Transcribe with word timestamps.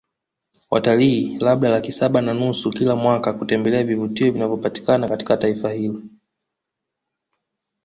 Watalii 0.71 1.37
labda 1.37 1.69
laki 1.69 1.91
saba 1.91 2.21
na 2.21 2.33
nusu 2.33 2.71
kila 2.71 2.95
mwaka 2.95 3.33
kutembelea 3.33 3.83
vivutio 3.83 4.31
vinavyopatikana 4.31 5.09
katika 5.09 5.37
taifa 5.37 5.71
hilo 5.71 6.01